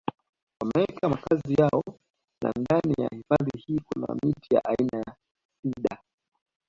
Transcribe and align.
Wameweka 0.59 1.09
makazi 1.09 1.53
yao 1.61 1.83
na 2.41 2.51
ndani 2.57 2.93
ya 2.97 3.09
hifadhi 3.17 3.59
hii 3.65 3.79
kuna 3.89 4.07
miti 4.23 4.57
aina 4.63 4.97
ya 5.07 5.15
Cidar 5.61 5.99